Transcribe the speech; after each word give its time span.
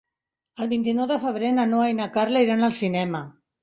El 0.65 0.71
vint-i-nou 0.71 1.09
de 1.13 1.19
febrer 1.27 1.53
na 1.59 1.69
Noa 1.77 1.93
i 1.95 1.99
na 2.03 2.11
Carla 2.19 2.47
iran 2.51 2.71
al 2.73 2.79
cinema. 2.85 3.27